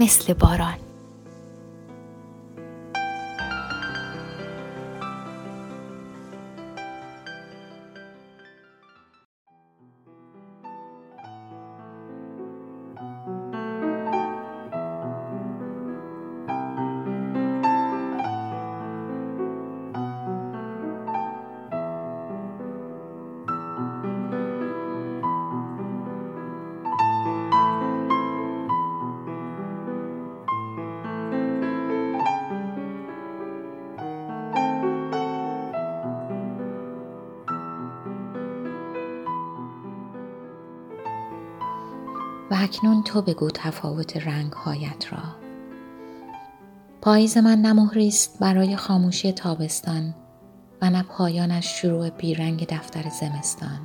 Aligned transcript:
مثل 0.00 0.32
باران. 0.34 0.85
و 42.50 42.56
اکنون 42.60 43.02
تو 43.02 43.22
بگو 43.22 43.50
تفاوت 43.50 44.16
رنگ 44.16 44.52
هایت 44.52 45.12
را. 45.12 45.22
پاییز 47.00 47.36
من 47.36 47.58
نه 47.58 48.06
است 48.06 48.38
برای 48.38 48.76
خاموشی 48.76 49.32
تابستان 49.32 50.14
و 50.82 50.90
نه 50.90 51.02
پایانش 51.02 51.80
شروع 51.80 52.10
بیرنگ 52.10 52.66
دفتر 52.66 53.08
زمستان. 53.08 53.80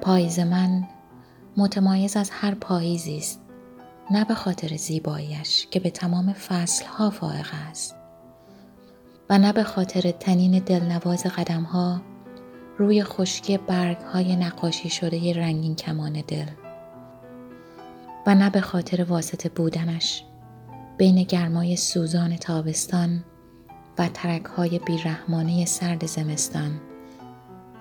پاییز 0.00 0.38
من 0.38 0.88
متمایز 1.56 2.16
از 2.16 2.30
هر 2.30 2.54
پاییزی 2.54 3.16
است 3.16 3.40
نه 4.10 4.24
به 4.24 4.34
خاطر 4.34 4.76
زیباییش 4.76 5.66
که 5.70 5.80
به 5.80 5.90
تمام 5.90 6.32
فصل 6.32 6.84
ها 6.86 7.10
فائق 7.10 7.46
است 7.70 7.94
و 9.30 9.38
نه 9.38 9.52
به 9.52 9.62
خاطر 9.62 10.10
تنین 10.10 10.58
دلنواز 10.58 11.26
قدم 11.26 11.62
ها 11.62 12.00
روی 12.78 13.04
خشکی 13.04 13.58
برگ 13.58 13.96
های 13.96 14.36
نقاشی 14.36 14.90
شده 14.90 15.32
رنگین 15.34 15.76
کمان 15.76 16.22
دل 16.28 16.46
و 18.26 18.34
نه 18.34 18.50
به 18.50 18.60
خاطر 18.60 19.04
واسطه 19.04 19.48
بودنش 19.48 20.24
بین 20.98 21.22
گرمای 21.22 21.76
سوزان 21.76 22.36
تابستان 22.36 23.24
و 23.98 24.08
ترک 24.08 24.44
های 24.44 24.78
بیرحمانه 24.78 25.64
سرد 25.64 26.06
زمستان 26.06 26.80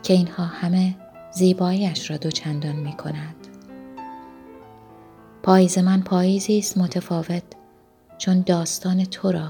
که 0.04 0.14
اینها 0.14 0.46
همه 0.46 0.96
زیباییش 1.32 2.12
را 2.12 2.18
دوچندان 2.18 2.76
می 2.76 2.94
کند. 2.94 3.36
پاییز 5.44 5.78
من 5.78 6.02
پاییزی 6.02 6.60
است 6.60 6.78
متفاوت 6.78 7.44
چون 8.18 8.42
داستان 8.42 9.06
تو 9.06 9.32
را 9.32 9.50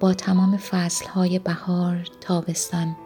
با 0.00 0.14
تمام 0.14 0.56
فصل 0.56 1.08
های 1.08 1.38
بهار، 1.38 2.04
تابستان 2.20 2.96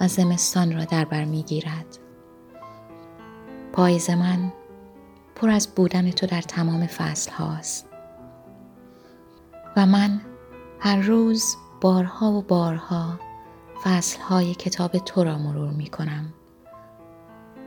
و 0.00 0.08
زمستان 0.08 0.72
را 0.72 0.84
در 0.84 1.04
بر 1.04 1.24
می‌گیرد. 1.24 1.98
پاییز 3.72 4.10
من 4.10 4.52
پر 5.34 5.50
از 5.50 5.74
بودن 5.74 6.10
تو 6.10 6.26
در 6.26 6.42
تمام 6.42 6.86
فصل 6.86 7.32
هاست. 7.32 7.86
و 9.76 9.86
من 9.86 10.20
هر 10.80 10.96
روز 10.96 11.56
بارها 11.80 12.32
و 12.32 12.42
بارها 12.42 13.18
فصل 13.84 14.20
های 14.20 14.54
کتاب 14.54 14.98
تو 14.98 15.24
را 15.24 15.38
مرور 15.38 15.70
می 15.70 15.86
کنم 15.86 16.32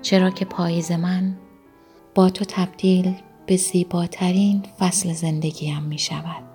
چرا 0.01 0.29
که 0.29 0.45
پاییز 0.45 0.91
من 0.91 1.37
با 2.15 2.29
تو 2.29 2.45
تبدیل 2.45 3.15
به 3.45 3.57
زیباترین 3.57 4.63
فصل 4.79 5.13
زندگیم 5.13 5.83
می 5.83 5.97
شود 5.97 6.54